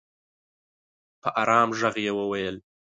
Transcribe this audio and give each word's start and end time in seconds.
په 1.21 1.29
ارام 1.41 1.69
ږغ 1.79 1.95
یې 2.05 2.11
وویل 2.17 2.55